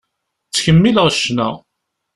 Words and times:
Ttkemmileɣ 0.47 1.07
ccna. 1.15 1.49